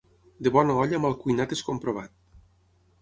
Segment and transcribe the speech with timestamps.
[0.47, 2.17] De bona olla mal cuinat és comprovat.